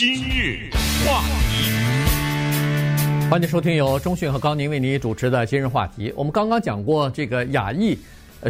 [0.00, 0.70] 今日
[1.04, 1.20] 话
[1.50, 6.10] 题，欢迎收听由中讯和高宁为您主持的今日话题。
[6.16, 7.98] 我们刚刚讲过这个亚裔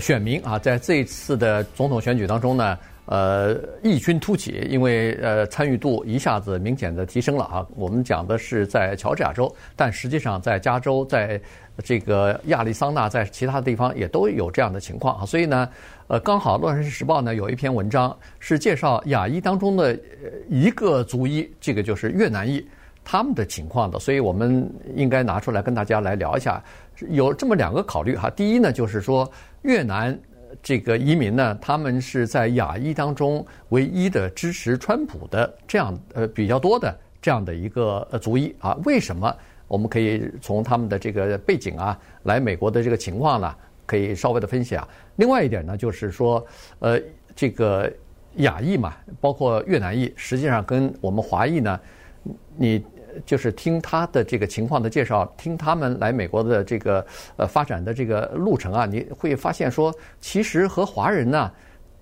[0.00, 7.66] 选民啊，在这一次的总统选举当中呢，呃，异军突起，因为呃参与度一下子明显的提升了啊。
[7.74, 11.40] 我们讲的是在乔治亚州，但实际上在加州，在
[11.82, 15.26] 这个亚利桑那，在其他地方也都有这样的情况啊。
[15.26, 15.68] 所以呢。
[16.10, 19.96] 呃，刚好《洛杉矶时报》呢有一篇文章是介绍亚裔当中的
[20.48, 22.66] 一个族裔，这个就是越南裔，
[23.04, 26.60] 他们的情况的，所以我们应该拿出来跟大家来聊一下。
[27.10, 29.30] 有这么两个考虑哈，第一呢就是说
[29.62, 30.18] 越南
[30.60, 38.76] 这个移民呢，他们是在亚裔当中唯一的支持川普的这样呃比较多的这样的一个族裔啊。
[38.84, 39.32] 为什么？
[39.68, 43.54] 我们可以从他们的这个背景啊，来美国的这个情况呢？
[43.90, 44.88] 可以稍微的分析啊。
[45.16, 46.46] 另外一点呢，就是说，
[46.78, 47.00] 呃，
[47.34, 47.92] 这个
[48.36, 51.80] 亚裔嘛，包括越南裔，实际上跟我们华裔呢，
[52.56, 52.84] 你
[53.26, 57.04] 就是听他的这个情况的介绍，听他们来美国的这个
[57.36, 61.50] 呃发展的这个路程啊，你会发现说，其实和华人呢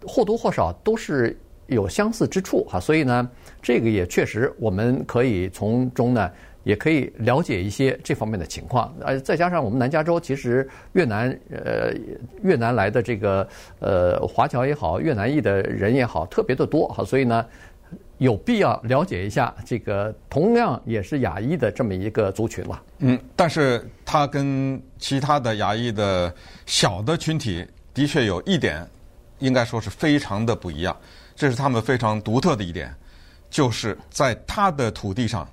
[0.06, 1.34] 或多或少都是
[1.68, 2.78] 有相似之处哈。
[2.78, 3.30] 所以呢，
[3.62, 6.30] 这个也确实我们可以从中呢。
[6.64, 11.92] 也可以了解一些这方面的情况，呃，再加上我们南加州其实越南呃
[12.42, 17.46] 越南来的这个呃华侨也好，越南裔的人也好，特别的多哈，所以呢
[18.18, 22.82] 有必要了解一下这个同样也是亚裔的这么一个族群了。
[22.98, 26.30] 嗯，但是它跟其他的亚裔的
[26.66, 28.86] 小的群体的确有一点，
[29.38, 30.94] 应该说是非常的不一样，
[31.34, 32.92] 这是他们非常独特的一点，
[33.48, 35.48] 就是在他的土地上。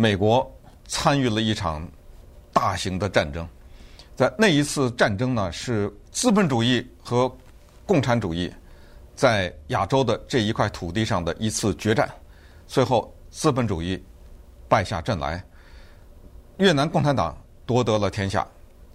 [0.00, 0.48] 美国
[0.86, 1.84] 参与了一场
[2.52, 3.44] 大型的战争，
[4.14, 7.28] 在那一次战争呢，是资本主义和
[7.84, 8.48] 共产主义
[9.16, 12.08] 在亚洲的这一块土地上的一次决战。
[12.68, 14.00] 最后，资本主义
[14.68, 15.44] 败下阵来，
[16.58, 18.46] 越南共产党夺得了天下，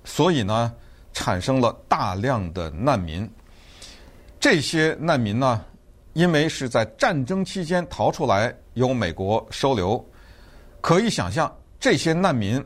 [0.06, 0.74] 所以呢，
[1.12, 3.30] 产生了大量的难民。
[4.40, 5.66] 这些难民呢，
[6.14, 10.02] 因为是在战争期间逃出来，由美国收留。
[10.84, 11.50] 可以想象，
[11.80, 12.62] 这些难民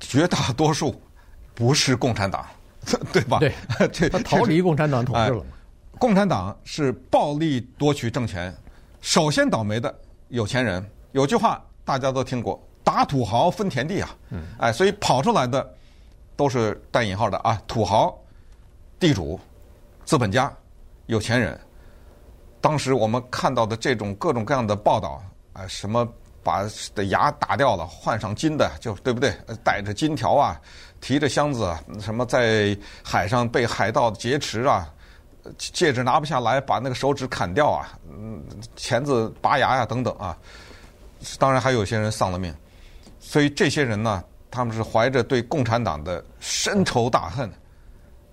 [0.00, 0.98] 绝大多数
[1.54, 2.42] 不是共产党，
[3.12, 3.38] 对吧？
[3.38, 3.52] 对，
[4.08, 5.44] 他逃离共产党统治了。
[5.98, 8.54] 共产党是暴力夺取政权，
[9.02, 9.94] 首先倒霉的
[10.28, 10.82] 有钱人。
[11.12, 15.74] 有句话大家都听过：“打土豪分田地啊。”嗯，哎，所以跑出来的
[16.34, 18.18] 都是带引号的啊，土豪、
[18.98, 19.38] 地主、
[20.06, 20.50] 资本家、
[21.06, 21.60] 有钱人。
[22.58, 25.22] 当时我们看到的这种各种各样的报道，
[25.52, 26.08] 哎，什么？
[26.48, 29.30] 把的牙打掉了，换上金的，就对不对？
[29.62, 30.58] 带着金条啊，
[30.98, 34.88] 提着箱子，什么在海上被海盗劫持啊，
[35.58, 37.98] 戒指拿不下来，把那个手指砍掉啊，
[38.76, 40.34] 钳子拔牙呀，等等啊。
[41.38, 42.54] 当然还有些人丧了命，
[43.20, 47.52] 所以这些人呢，他们是怀着对共产党的深仇大恨，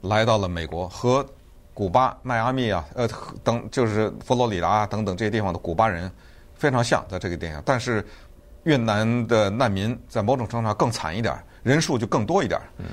[0.02, 1.26] 来到了美国和
[1.74, 3.09] 古巴、迈阿密啊，呃
[3.44, 6.09] 等，就是佛罗里达等等这些地方的古巴人。
[6.55, 8.05] 非常像在这个电影，但是
[8.63, 12.59] 越南的难民在某种程度上更惨一点，人数就更多一点。
[12.77, 12.85] 嗯，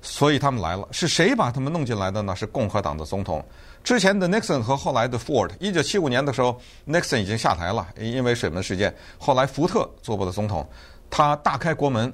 [0.00, 2.34] 所以他们来了，是谁把他们弄进来的呢？
[2.34, 3.44] 是共和党的总统。
[3.84, 8.94] 之前的 Nixon 和后来的 Ford，一九七五年的时候，Nixon 已经下台了，因为水门事件。
[9.18, 10.66] 后来福特做过的总统，
[11.10, 12.12] 他大开国门，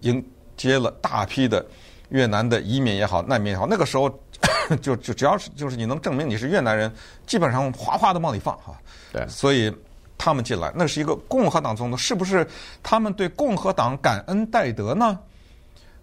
[0.00, 0.24] 迎
[0.56, 1.64] 接了大批的
[2.08, 3.66] 越南的移民也好，难民也好。
[3.66, 4.08] 那个时候
[4.80, 6.92] 就就只要是就是你能证明你是越南人，
[7.26, 8.74] 基本上哗哗的往里放哈。
[9.12, 9.70] 对，所以。
[10.18, 12.46] 他们进来，那是一个共和党总统，是不是
[12.82, 15.18] 他们对共和党感恩戴德呢？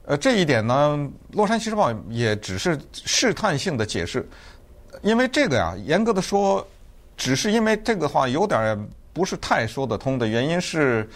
[0.06, 0.96] 呃，这一点呢，
[1.36, 4.28] 《洛杉矶时报》也只是试探性的解释，
[5.02, 6.66] 因为这个呀，严格的说，
[7.18, 11.10] 只是因为这个话有点不是太说得通的原因是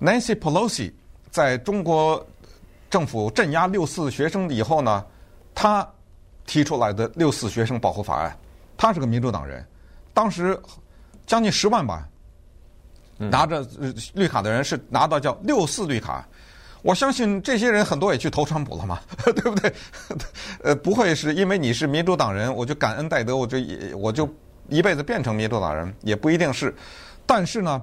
[0.00, 0.90] ，Nancy Pelosi
[1.30, 2.26] 在中国
[2.90, 5.04] 政府镇压六四学生以后呢，
[5.54, 5.86] 他
[6.46, 8.36] 提出来的六四学生保护法案，
[8.76, 9.62] 他是个民主党人，
[10.14, 10.58] 当时
[11.26, 12.08] 将近十万吧。
[13.18, 13.66] 拿着
[14.14, 16.26] 绿卡的人是拿到叫六四绿卡，
[16.82, 19.72] 我相信这些人很多也去投川普了嘛， 对不对？
[20.62, 23.58] 呃，不会是因为你是民主党人，我就感恩戴德，我就
[23.96, 24.28] 我就
[24.68, 26.74] 一辈子变成民主党人，也不一定是。
[27.24, 27.80] 但是呢，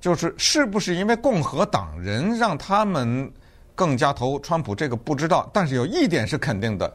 [0.00, 3.30] 就是是不是因为共和党人让他们
[3.74, 5.50] 更加投川普，这个不知道。
[5.52, 6.90] 但是有一点是肯定的，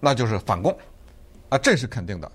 [0.00, 0.76] 那就是反共
[1.48, 2.30] 啊，这是肯定的。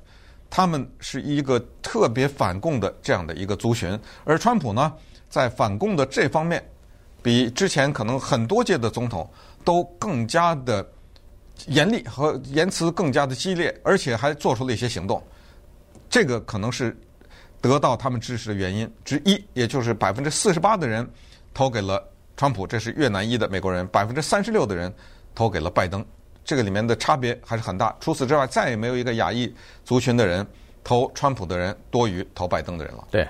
[0.50, 4.94] 他们是一个特别反共的这样的一个族群，而川普呢，
[5.30, 6.64] 在反共的这方面，
[7.22, 9.30] 比之前可能很多届的总统
[9.64, 10.88] 都更加的
[11.68, 15.22] 严厉和言辞更加的激烈，而且还做出了一些行动。
[16.10, 16.96] 这个可能是
[17.60, 21.06] 得到他们支持的原因之一，也就是百分之四十八的人
[21.54, 22.02] 投给了
[22.38, 24.94] 川普，这是越南裔的美国人；百分之三十六的人
[25.34, 26.06] 投给了拜登。
[26.46, 27.94] 这个里面的差别还是很大。
[28.00, 29.52] 除此之外，再也没有一个亚裔
[29.84, 30.46] 族群的人
[30.84, 33.04] 投川普的人多于投拜登的人了。
[33.10, 33.28] 对，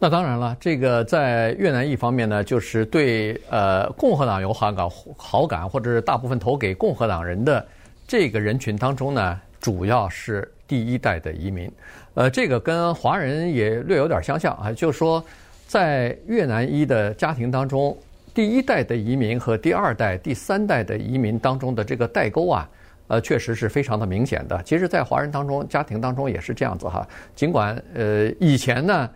[0.00, 7.64] 那当然了，这个在越南裔方面呢，就是对呃共和党有好感好感，或者是大部分投给共和党人的
[8.08, 11.70] 这个人群当中呢，主要是第一代的移民。
[12.14, 15.24] 呃，这个跟华人也略有点相像啊，就是说
[15.68, 17.96] 在越南裔的家庭当中。
[18.36, 22.68] 第一代的移民和第二代、第三代的移民当中的这个代沟啊，
[23.06, 24.62] 呃，确实是非常的明显的。
[24.62, 27.08] 其实，在华人当中、家庭当中也是这样子哈。
[27.34, 29.10] 尽管呃以前呢，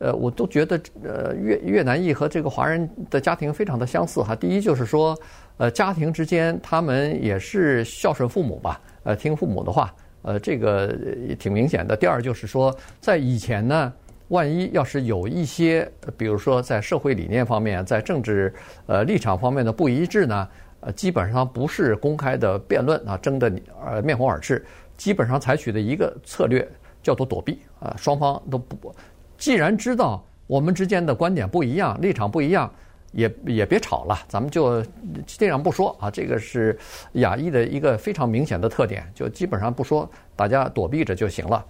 [0.00, 4.36] 呃，我都觉得呃越越南裔和这个华人的家庭非常的相似哈。
[4.36, 5.18] 第一就是说，
[5.56, 10.94] 呃，家庭之间他们也是孝顺父母吧，呃，听父母的话，呃，这个
[11.38, 11.96] 挺明显的。
[11.96, 13.90] 第二就是说，在以前呢。
[14.28, 18.52] 万一要是有一些，比如说在社会理念方面，在政治
[18.86, 20.48] 呃立场方面的不一致呢，
[20.80, 23.50] 呃，基本上不是公开的辩论啊，争得
[23.84, 24.64] 呃面红耳赤，
[24.96, 26.66] 基本上采取的一个策略
[27.02, 28.94] 叫做躲避啊，双方都不，
[29.38, 32.70] 既然知道我们之间的观点不一样，立场不一样，
[33.12, 34.82] 也也别吵了，咱们就
[35.26, 36.78] 尽量不说啊，这个是
[37.12, 41.64] 亚裔的一个非常明显的特点，就基本上不说，大家躲避着就行了。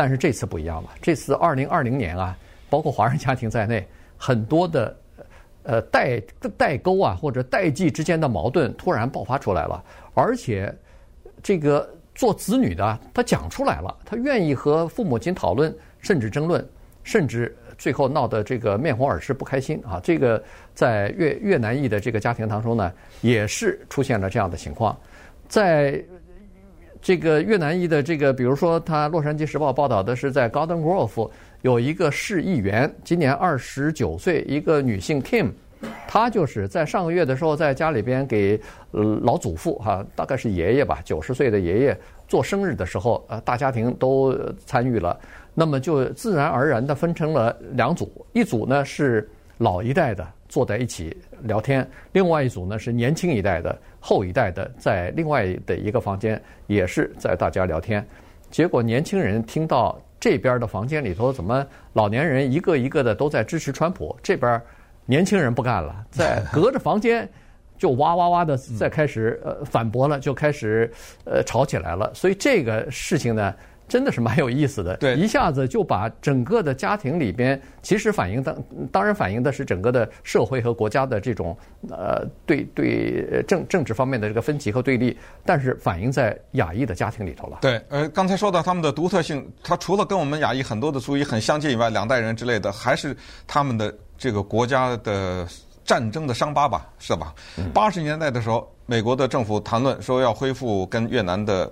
[0.00, 2.34] 但是这次不一样了，这次二零二零年啊，
[2.70, 3.86] 包括华人家庭在内，
[4.16, 4.96] 很多的
[5.64, 6.18] 呃代
[6.56, 10.74] 代沟啊或者代际之间的矛盾突然爆发出来了，而且
[11.42, 16.66] 这个做子女的他讲出来了，他愿意和父母亲讨论，甚至争论，
[17.04, 20.00] 甚至最后闹得这个面红耳赤不开心啊。
[20.02, 20.42] 这个
[20.74, 24.98] 在越越南裔的这个家庭当中呢，也是出现了这样的情况，
[25.46, 26.02] 在。
[27.02, 31.30] 这个越南裔的这个，比如说，他《洛杉矶时报》报道的是，在 Golden Grove
[31.62, 35.50] 有一个市议员，今年二十九岁，一个女性 Kim，
[36.06, 38.60] 她就是在上个月的时候，在家里边给
[39.22, 41.98] 老祖父哈，大概是爷爷吧，九十岁的爷爷
[42.28, 45.18] 做生日的时候，呃，大家庭都参与了，
[45.54, 49.26] 那么就自然而然的分成了两组，一组呢是
[49.56, 53.78] 老一代的坐在一起聊天，另外一组呢是年轻一代的。
[54.00, 58.04] 后一代的在另外的一个房间也是在大家聊天，
[58.50, 64.60] 结果年轻人听到这边的房间里头怎么老年人一个一个的都在支持川普，这边
[65.06, 67.28] 年轻人不干了， 在隔着房间
[67.78, 70.90] 就哇哇哇的在开始呃反驳了，就开始
[71.24, 73.54] 呃吵起来了，所以这个事情呢。
[73.90, 78.56] 真的是蛮有意思的，对，一下子就把整个的家庭里边，其实反映当
[78.92, 81.56] 当然反映的是整个的社会和国家的这种
[81.88, 87.58] 呃对对政政治方面的这个分歧和对立，但是反映在亚裔的家庭里头了。
[87.62, 93.16] 对，呃，刚才说到他们的独特性，他除了跟我们亚裔很多的族裔很相近以外，两代人之类的，还是
[93.48, 95.44] 他们的这个国家的
[95.84, 97.34] 战争的伤疤吧，是吧？
[97.74, 101.68] 八十年代的时候，美国的政府谈论说要恢复跟越南的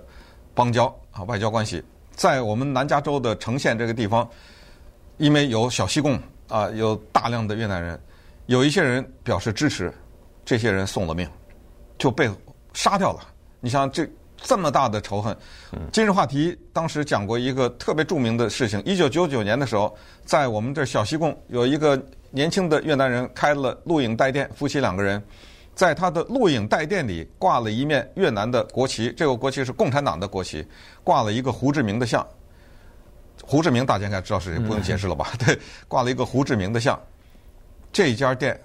[0.53, 1.81] 邦交啊外交关系。
[2.19, 4.29] 在我们南加州的橙县这个地方，
[5.15, 6.19] 因为有小西贡
[6.49, 7.97] 啊，有大量的越南人，
[8.47, 9.89] 有一些人表示支持，
[10.43, 11.25] 这些人送了命，
[11.97, 12.29] 就被
[12.73, 13.21] 杀掉了。
[13.61, 14.05] 你像这
[14.35, 15.33] 这么大的仇恨，
[15.93, 21.97] 今日话题当时讲过一个特别著名的事情：一九九九年的时候，在我们这小西贡有一个
[22.31, 25.23] 年轻的越南人开了录影带店，夫妻两个人。
[25.79, 30.67] 在他的录影带店里挂了一面越南的国旗，这个国旗是共产党的国旗，
[31.05, 32.27] 挂了一个胡志明的像。
[33.45, 35.31] 胡志明大家应该知道是谁，不用解释了吧？
[35.39, 35.57] 对，
[35.87, 36.99] 挂了一个胡志明的像。
[37.93, 38.59] 这家店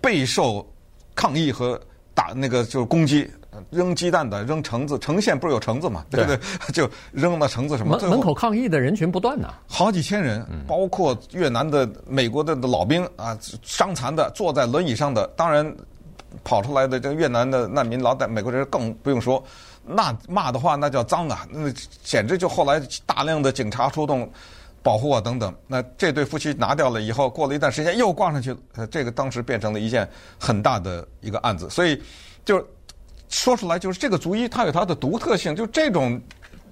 [0.00, 0.64] 备受
[1.12, 1.76] 抗议和
[2.14, 3.28] 打那个就是攻击，
[3.70, 6.06] 扔鸡蛋的，扔橙子，橙县不是有橙子嘛？
[6.08, 6.38] 对不对？
[6.72, 7.98] 就扔了橙子什么？
[7.98, 15.76] 门门口抗议的人群不断呐，好几千人，包括越南的、美国的老兵啊，伤残的，坐在轮椅上的，当然。
[16.44, 19.42] 跑出来的这个越南的难民，老在美国人更不用说，
[19.84, 24.30] 那骂的话那叫脏啊，那简直就后来大量的警察出动
[24.82, 25.54] 保护啊等等。
[25.66, 31.68] 那这对夫妻拿掉了以后，过了一段时间又挂上去了，这个当时变成了一件很大的一个案子。
[31.70, 32.00] 所以
[32.44, 32.64] 就
[33.28, 36.20] 说出来，就是这个族裔它有它的独特性，就这种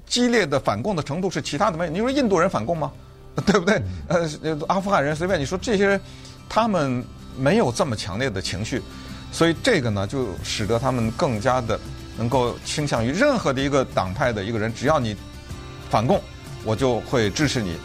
[0.07, 1.91] 激烈的反共的程度是其他的没有。
[1.91, 2.93] 你说印度人反共吗？
[3.47, 3.83] 对不对？
[4.07, 4.31] 呃，
[4.69, 6.01] 阿富汗人随便你说，这些人
[6.49, 7.05] 他们
[7.37, 8.81] 没有这么强烈的情绪。
[9.35, 11.79] 所以这个呢，就使得他们更加的
[12.17, 15.17] 能够倾向于任何的一个党派的一个人，只要你
[15.91, 16.21] 反共，
[16.62, 17.76] 我就会支持你。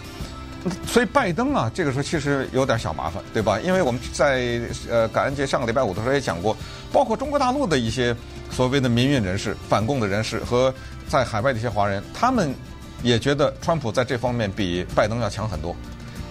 [0.86, 3.60] 所以拜登啊，这个时候其实有点小麻烦，对吧？
[3.62, 6.56] 因为我们在呃感恩节上个礼拜五的时候也讲过，
[6.91, 8.15] 包括中国大陆的一些
[8.51, 10.72] 所谓的民运人士、反共的人士和
[11.08, 12.53] 在海外的一些华人，他们
[13.01, 15.75] 也觉得川普在这方面比拜登要强很多。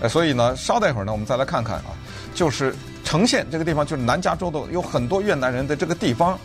[0.01, 1.91] 呃，所以呢，稍待一会儿呢，我们再来看看啊，
[2.35, 2.73] 就是
[3.09, 6.39] 呈现这个地方，就是南加州的有很多越南人的这个地方，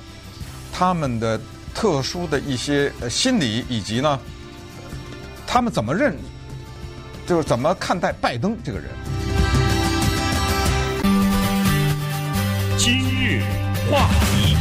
[0.72, 1.38] 他们的
[1.76, 4.18] 特殊的一些心理，以及呢，
[5.46, 6.16] 他们怎么认，
[7.28, 8.88] 就是怎么看待拜登这个人。
[12.78, 13.44] 今日
[13.92, 14.56] 话题，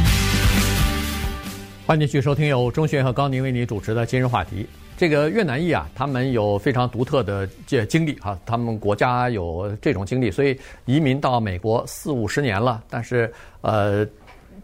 [1.85, 4.65] 欢迎继续收听由钟迅和高宁为你主持的今日话题。
[4.95, 12.81] 这个越南裔啊，他们有非常独特的这经历哈，他们国家有这种经历，所以移民到美国四五十年了。
[12.89, 14.07] 但是呃，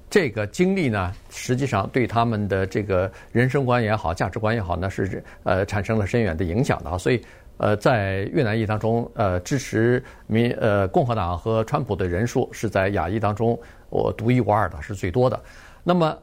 [0.09, 6.97] 这个经历呢，实际上对他们的这个人生观也好、价值观也好呢，是呃产生了深远的影响的。
[6.97, 7.21] 所以
[7.57, 13.59] 呃，在越南裔当中，呃，支持民呃共和党和川普的人数是在亚裔当中
[13.89, 15.37] 我独一无二的，是最多的。
[15.83, 16.17] 那么。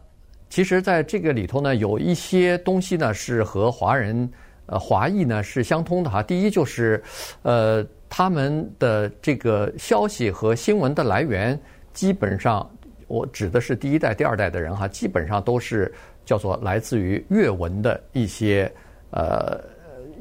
[0.57, 4.27] 其实，在这个里头呢，有一些东西呢是和华人、
[4.65, 6.23] 呃华裔呢是相通的哈。
[6.23, 7.03] 第一就是，
[7.43, 11.61] 呃，他们的这个消息和新闻的来源，
[11.93, 12.67] 基本上
[13.07, 15.93] 我指的是第一代、第二代的人哈，基本上都是
[16.25, 18.73] 叫做来自于越文的一些
[19.11, 19.61] 呃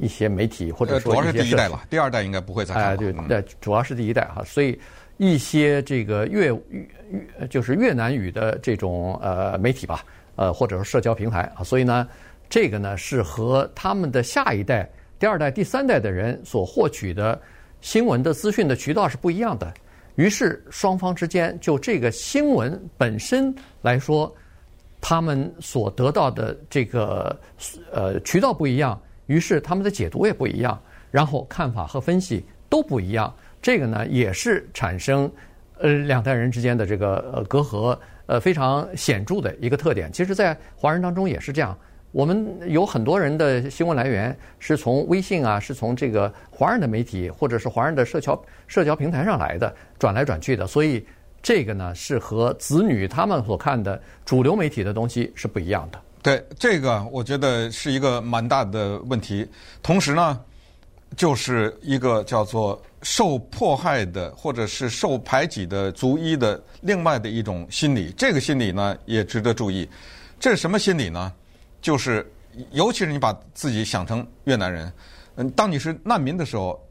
[0.01, 1.21] 一些媒体或者说一些。
[1.21, 2.75] 主要是第一代了，第二代应该不会再。
[2.75, 4.77] 哎，对对，主要是第一代哈，所以。
[5.17, 10.03] 一些这个越越就是越南语的这种呃媒体吧，
[10.35, 12.07] 呃或者说社交平台啊，所以呢，
[12.49, 17.39] 这个呢是和他们的下一代、第二代、第三代的人所获取的
[17.81, 19.73] 新闻的资讯的渠道是不一样的。
[20.15, 24.33] 于是双方之间就这个新闻本身来说，
[25.01, 27.37] 他们所得到的这个
[27.91, 33.33] 呃渠道不一样，于是他们的解读也不一样，然后看法和分析都不一样。
[33.61, 35.29] 这个呢，也是产生
[35.79, 37.97] 呃两代人之间的这个呃隔阂
[38.27, 40.11] 呃非常显著的一个特点。
[40.11, 41.77] 其实，在华人当中也是这样。
[42.11, 50.65] 我们有很多人的新闻来源是从微信啊，是从这个华人的媒体或者是华人的社交社交平台上来的，转来转去的。
[50.65, 51.05] 所以，
[51.43, 55.99] 这个呢是和子女他们所看的主流媒体的东西是不一样的。
[56.23, 59.45] 对，这个我觉得是一个蛮大的问题。
[59.83, 60.39] 同时呢，
[61.17, 62.81] 就是一个叫做。
[63.05, 69.87] 受迫害的或者是受排挤的族裔的另外的一种心理，这个心理呢也值得注意。
[70.39, 71.31] 这是什么心理呢？
[71.83, 72.27] 就是
[72.71, 74.91] 尤其是你把自己想成越南人，
[75.35, 76.83] 嗯，当你是难民的时候，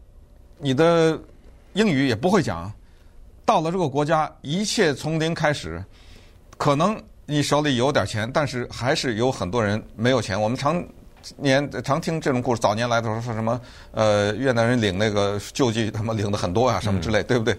[0.57, 1.21] 你的
[1.73, 2.73] 英语也不会讲，
[3.45, 5.85] 到了这个国家，一切从零开始，
[6.57, 10.41] 可能你手里有点钱，但是还是有很多人没有钱。
[10.41, 10.81] 我们常。
[11.37, 13.61] 年常听这种故事，早年来的时候说什么？
[13.93, 17.57] 呃，越南人领那个救济，他妈领的很多呀，什么之类，对不对？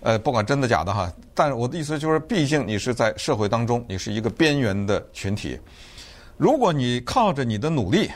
[0.00, 1.10] 呃，不管真的假的哈。
[1.34, 5.58] 但是我的意思就是，毕竟你是在社会当中，你是一个边缘的群体。
[6.36, 8.10] 如果你靠着你的努力，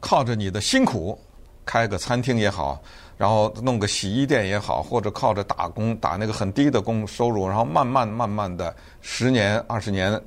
[0.00, 1.18] 靠着你的辛苦，
[1.66, 2.80] 开个餐厅也好，
[3.16, 10.20] 然后弄个洗衣店也好，或者靠着打工打那个很低的工收入，然后慢慢慢慢的十年二十年，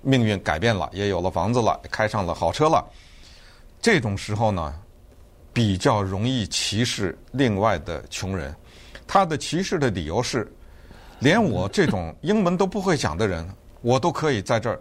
[0.00, 2.84] 命运改变了，也有了房子了，开上了好车了。
[3.80, 4.74] 这种时候呢，
[5.52, 8.54] 比较容易歧视另外的穷人。
[9.06, 10.52] 他的歧视的理由是，
[11.20, 13.48] 连我这种英文都不会讲的人，
[13.80, 14.80] 我都可以在这儿，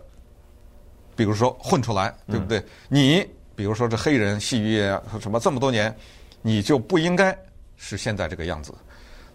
[1.16, 2.64] 比如说混出来，对不对？
[2.90, 3.24] 你
[3.56, 5.96] 比如说这黑人戏剧业什么这么多年，
[6.42, 7.38] 你就不应该
[7.78, 8.74] 是现在这个样子。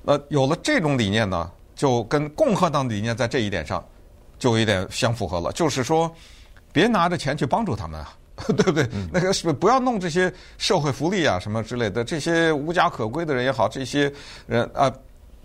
[0.03, 3.87] 那，有了这种理念呢，就跟共和党理念在这一点上
[4.39, 6.13] 就有点相符合了，就是说，
[6.73, 8.17] 别拿着钱去帮助他们啊。
[8.57, 8.89] 对不对？
[9.13, 14.13] 那个是不要弄这些社会福利啊什么之类的，这些无家可归的人也好，这些
[14.47, 14.93] 人啊，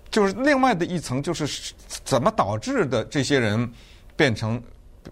[0.09, 1.73] 就是另外的一层，就是
[2.03, 3.69] 怎么导致的这些人
[4.15, 4.61] 变成，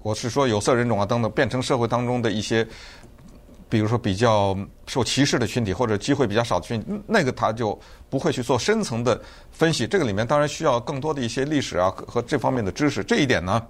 [0.01, 2.67] 我是说有色人种啊等等，变成社会当中的一些，
[3.69, 7.77] 比如说比较受歧视的群体或者机会比较少的群体，那个他就
[8.09, 9.21] 不会去做深层的
[9.51, 9.85] 分析。
[9.85, 13.03] 这个里面当然需要更多的一些历史啊和这方面的知识。
[13.03, 13.61] 这一点呢，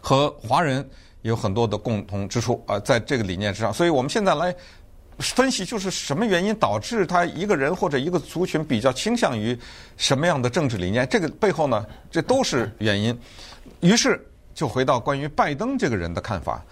[0.00, 0.88] 和华人。
[1.26, 4.54] 有很多的共同之处啊，在这个理念之上，所以我们现在来
[5.18, 9.58] 分析，就是什么原因导致他一个人或者一个族群比较倾向于
[9.96, 11.06] 什么样的政治理念？
[11.08, 13.18] 这个背后呢，这都是原因。
[13.80, 16.62] 于是就回到关于拜登这个人的看法。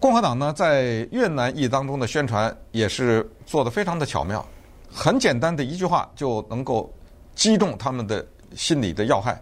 [0.00, 4.46] 共和党呢，在越南裔当中的宣传也是做得非常的巧妙，
[4.92, 6.92] 很简单的一句话就能够
[7.34, 9.40] 击中他们的心理的要害：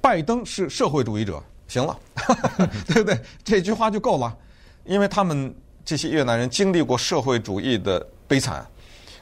[0.00, 1.42] 拜登是社会主义者。
[1.68, 1.96] 行了，
[2.88, 3.20] 对不对？
[3.44, 4.36] 这句话就够了，
[4.84, 8.66] 因为他们这些越南人经历过社会主义的悲惨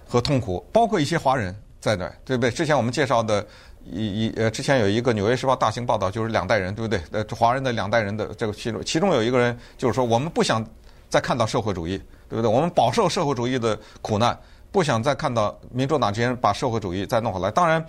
[0.06, 2.50] 和痛苦，包括一些华人在那，对不对？
[2.50, 3.46] 之前我们介绍的
[3.84, 7.00] 一一呃，之前有一个《纽约时报》大型报道，就是两代人，对不对？
[7.10, 10.64] 呃，华人的两代人的这个其中，其中有一个人就是说，我们不想
[11.08, 11.98] 再看到社会主义，
[12.28, 12.50] 对不对？
[12.50, 14.36] 我们饱受社会主义的苦难，
[14.72, 17.50] 不想再看到民主党这些人把社会主义再弄回来。
[17.50, 17.84] 当然，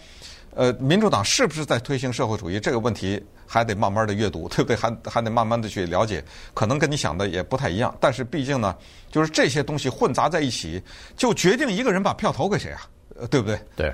[0.57, 4.75] 呃，民主党是不是在推行社会主义这个问题， 还得慢慢的阅读，对不对？
[4.75, 6.23] 还还得慢慢的去了解，
[6.55, 7.95] 可能跟你想的也不太一样。
[8.01, 8.75] 但是毕竟呢，
[9.11, 10.81] 就是这些东西混杂在一起，
[11.15, 12.81] 就决定一个人把票投给谁啊，
[13.29, 13.59] 对不对？
[13.75, 13.93] 对。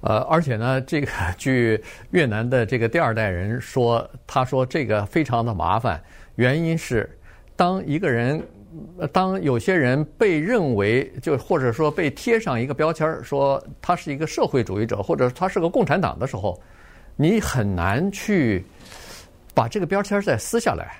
[0.00, 6.02] 呃，而且呢， 这个据越南的这个第二代人说，他说这个非常的麻烦，
[6.34, 7.08] 原因是
[7.56, 8.42] 当一个人，
[9.12, 16.60] 当有些人被认为就或者说被贴上一个标签，说他是一个社会主义者，或者他是个共产党的时候，
[17.16, 18.64] 你很难去
[19.54, 20.96] 把这个标签再撕下来，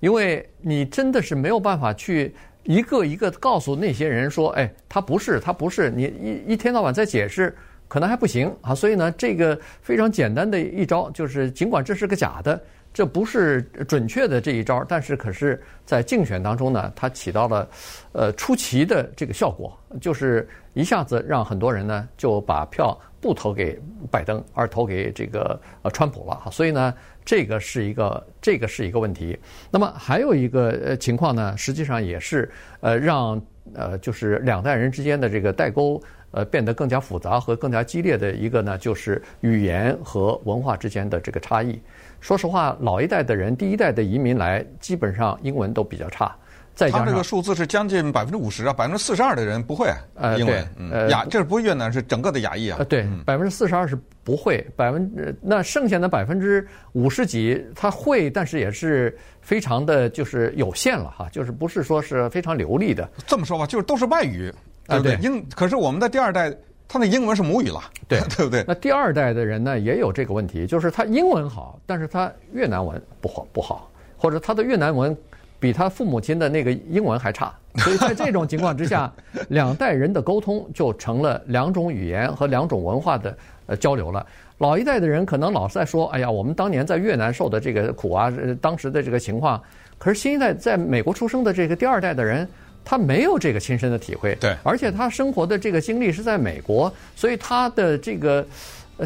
[0.00, 2.34] 因为你真的是没有办法去
[2.64, 6.04] 一个一个告诉那些人说，哎，他不是，他不是，你
[6.46, 7.54] 一一天到晚在解释。
[7.88, 12.60] 可能还不行啊，所以呢，这个非常简单的一招就是，尽管这是个假的，
[12.96, 17.68] 这不是准确的这一招，但是可是在竞选当中呢，它起到了
[18.12, 23.78] 呃出奇的这个效果，就是一下子让很多人呢就把票不投给
[24.10, 26.50] 拜登，而投给这个呃川普了。
[26.50, 29.38] 所以呢，这个是一个这个是一个问题。
[29.70, 32.50] 那么还有一个呃情况呢，实际上也是
[32.80, 33.38] 呃让
[33.74, 36.02] 呃就是两代人之间的这个代沟。
[36.32, 41.80] 呃，变得更加复杂和更加激烈的一个呢，就是语言和文化之间的这个差异。
[42.26, 46.34] 说实话，老一代的人，第一代的移民来，基本上英文都比较差。
[46.74, 49.88] 再加上他这个数字是将近百分之五十啊，百分之四十二的人不会
[50.36, 50.68] 英文。
[50.90, 52.78] 呃，亚这不是越南，是整个的亚裔啊。
[52.80, 63.08] 呃，对，百分之四十二是不会，百分之那剩下的百分之五十几他会，但是也是非常的就是有限了哈，就是不是说是非常流利的。
[63.24, 64.52] 这么说吧，就是都是外语。
[64.88, 65.16] 对不对？
[65.16, 66.48] 英可是我们的第二代，
[66.88, 68.64] 他那英文是母语了，对 对不对？
[68.66, 75.16] 那第二代的人呢，也有这个问题，就是他英文好，但是他越南文不好不好，或者他的越南文
[75.58, 77.52] 比他父母亲的那个英文还差。
[77.78, 79.12] 所以在这种情况之下，
[79.48, 84.24] 两代人的沟通就成了两种语言和两种文化的呃交流了。
[84.58, 89.60] 老一代的人可能老是在说：“哎呀，我们当年在越南受的这个苦啊，当时的这个情况。”
[89.98, 92.48] 可是新一代在美国出生的这个第二代的人。
[92.88, 98.46] 他没有这个亲身的体会，对，而且他生活的这个经历是在美国，所以他的这个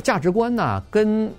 [0.03, 1.33] 价值观呢，跟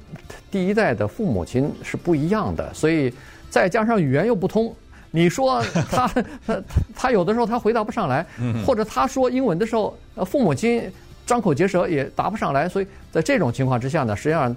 [0.50, 3.14] 第一代的父母亲是不一样的，所以
[3.48, 4.74] 再加上语言又不通，
[5.12, 6.64] 你说他 他他
[6.96, 8.26] 他有的时候他回答不上来，
[8.66, 10.92] 或者他说英文的时候，父母亲
[11.28, 14.56] 张口结舌也答不上来，所以在这种情况之下呢，实际上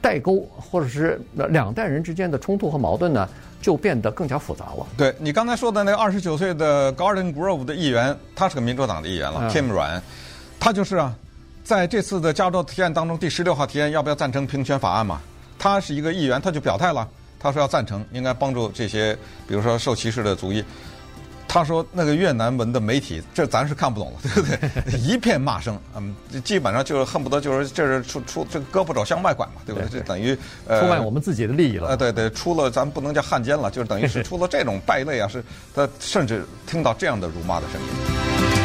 [0.00, 3.28] 代沟或者是两代人之间的冲突和矛盾呢。
[3.66, 4.86] 就变得更加复杂了。
[4.96, 10.00] 对，你刚才说的那个二十九岁的 Garden Grove 的议员，他是个民主党的议员了，Kim Ruan，
[10.60, 11.12] 他就是啊，
[11.64, 15.20] 在这次的加州提案当中第十六号提案要不要赞成平权法案嘛？
[15.58, 17.08] 他是一个议员，他就表态了，
[17.40, 19.12] 他说要赞成，应该帮助这些
[19.48, 20.64] 比如说受歧视的族裔。
[21.48, 24.98] 他说：“那个越南文的媒体，这咱是看不懂了， 对不对？
[25.00, 29.88] 一片骂声，嗯，基本上就是恨不得就是这是出出这个胳膊肘向外拐嘛，对不对？
[29.88, 31.88] 这等于呃出卖我们自己的利益了。
[31.88, 35.42] 呃，对对，出了咱不能叫汉奸了，就是等于是出了这种败类啊，是
[35.74, 38.55] 他甚至听到这样的辱骂的声音。”